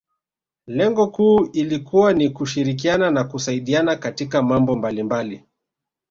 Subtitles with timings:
[0.67, 5.43] Lengo kuu ilikuwa ni kushirikiana na kusaidiana katika mambo mbalimbali